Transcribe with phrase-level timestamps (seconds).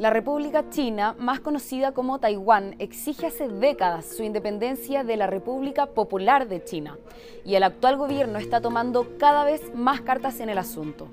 [0.00, 5.84] La República China, más conocida como Taiwán, exige hace décadas su independencia de la República
[5.84, 6.96] Popular de China
[7.44, 11.08] y el actual gobierno está tomando cada vez más cartas en el asunto.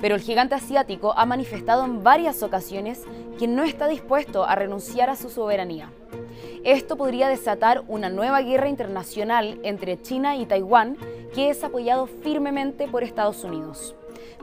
[0.00, 3.02] Pero el gigante asiático ha manifestado en varias ocasiones
[3.38, 5.90] que no está dispuesto a renunciar a su soberanía.
[6.64, 10.96] Esto podría desatar una nueva guerra internacional entre China y Taiwán
[11.34, 13.94] que es apoyado firmemente por Estados Unidos.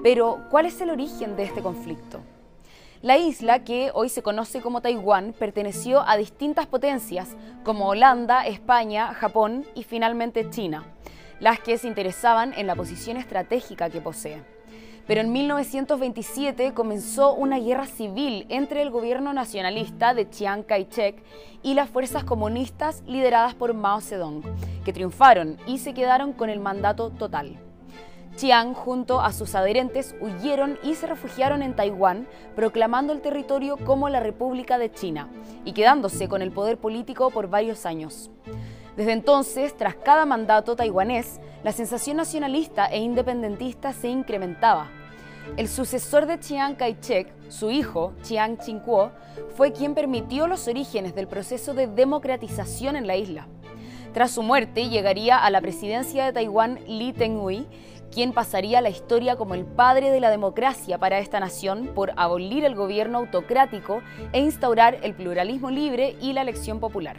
[0.04, 2.20] Pero, ¿cuál es el origen de este conflicto?
[3.02, 7.30] La isla, que hoy se conoce como Taiwán, perteneció a distintas potencias
[7.64, 10.86] como Holanda, España, Japón y finalmente China,
[11.40, 14.44] las que se interesaban en la posición estratégica que posee.
[15.08, 21.24] Pero en 1927 comenzó una guerra civil entre el gobierno nacionalista de Chiang Kai-shek
[21.64, 24.44] y las fuerzas comunistas lideradas por Mao Zedong,
[24.86, 27.58] que triunfaron y se quedaron con el mandato total.
[28.36, 34.10] Chiang junto a sus adherentes huyeron y se refugiaron en Taiwán, proclamando el territorio como
[34.10, 35.30] la República de China
[35.66, 38.32] y quedándose con el poder político por varios años.
[38.96, 44.90] Desde entonces, tras cada mandato taiwanés, la sensación nacionalista e independentista se incrementaba.
[45.58, 49.12] El sucesor de Chiang Kai-shek, su hijo, Chiang Ching-kuo,
[49.56, 53.48] fue quien permitió los orígenes del proceso de democratización en la isla.
[54.14, 57.66] Tras su muerte, llegaría a la presidencia de Taiwán Lee Teng-hui,
[58.12, 62.66] quien pasaría la historia como el padre de la democracia para esta nación por abolir
[62.66, 64.02] el gobierno autocrático
[64.34, 67.18] e instaurar el pluralismo libre y la elección popular.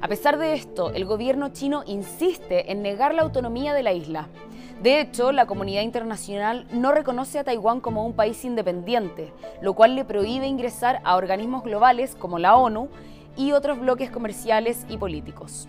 [0.00, 4.28] A pesar de esto, el gobierno chino insiste en negar la autonomía de la isla.
[4.82, 9.94] De hecho, la comunidad internacional no reconoce a Taiwán como un país independiente, lo cual
[9.94, 12.88] le prohíbe ingresar a organismos globales como la ONU
[13.36, 15.68] y otros bloques comerciales y políticos.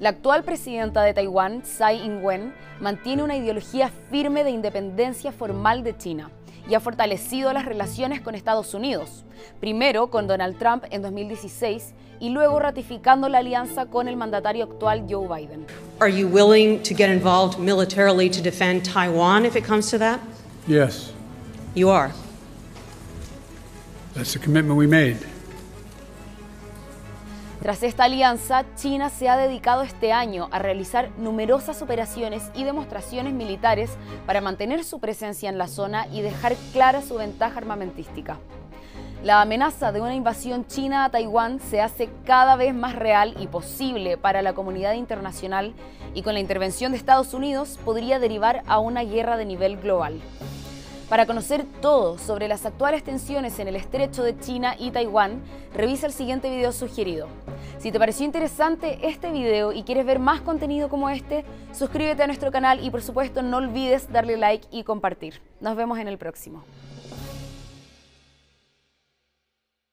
[0.00, 5.94] La actual presidenta de Taiwán, Tsai Ing-wen, mantiene una ideología firme de independencia formal de
[5.96, 6.30] China
[6.66, 9.24] y ha fortalecido las relaciones con Estados Unidos,
[9.60, 15.04] primero con Donald Trump en 2016 y luego ratificando la alianza con el mandatario actual
[15.08, 15.66] Joe Biden.
[16.00, 20.20] Are you willing to get involved militarily to defend Taiwan if it comes to that?
[20.66, 21.12] Yes,
[21.74, 22.10] You are.
[24.14, 25.18] that's the commitment we made.
[27.60, 33.34] Tras esta alianza, China se ha dedicado este año a realizar numerosas operaciones y demostraciones
[33.34, 33.90] militares
[34.24, 38.38] para mantener su presencia en la zona y dejar clara su ventaja armamentística.
[39.22, 43.46] La amenaza de una invasión china a Taiwán se hace cada vez más real y
[43.46, 45.74] posible para la comunidad internacional
[46.14, 50.18] y con la intervención de Estados Unidos podría derivar a una guerra de nivel global.
[51.10, 55.42] Para conocer todo sobre las actuales tensiones en el estrecho de China y Taiwán,
[55.74, 57.26] revisa el siguiente video sugerido.
[57.80, 62.28] Si te pareció interesante este video y quieres ver más contenido como este, suscríbete a
[62.28, 65.40] nuestro canal y por supuesto no olvides darle like y compartir.
[65.60, 66.62] Nos vemos en el próximo.